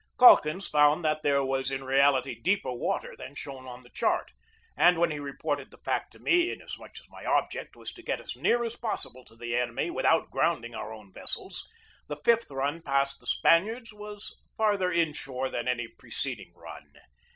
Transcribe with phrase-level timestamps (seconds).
[0.17, 4.31] Calkins found that there was in reality deeper water than shown on the chart,
[4.75, 8.19] and when he reported the fact to me, inasmuch as my object was to get
[8.19, 11.67] as near as possible to the enemy without grounding our own vessels,
[12.07, 16.91] the fifth run past the Spaniards was farther inshore than any preceding run.